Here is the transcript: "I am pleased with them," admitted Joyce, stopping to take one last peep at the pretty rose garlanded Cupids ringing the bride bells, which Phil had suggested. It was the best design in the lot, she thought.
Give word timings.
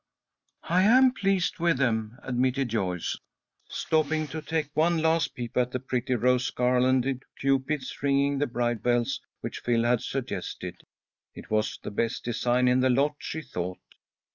"I 0.63 0.81
am 0.81 1.11
pleased 1.13 1.59
with 1.59 1.77
them," 1.77 2.17
admitted 2.23 2.69
Joyce, 2.69 3.19
stopping 3.69 4.27
to 4.29 4.41
take 4.41 4.71
one 4.75 4.97
last 4.97 5.35
peep 5.35 5.55
at 5.55 5.69
the 5.69 5.79
pretty 5.79 6.15
rose 6.15 6.49
garlanded 6.49 7.21
Cupids 7.39 7.95
ringing 8.01 8.39
the 8.39 8.47
bride 8.47 8.81
bells, 8.81 9.21
which 9.41 9.59
Phil 9.59 9.83
had 9.83 10.01
suggested. 10.01 10.87
It 11.35 11.51
was 11.51 11.77
the 11.83 11.91
best 11.91 12.23
design 12.25 12.67
in 12.67 12.79
the 12.79 12.89
lot, 12.89 13.13
she 13.19 13.43
thought. 13.43 13.77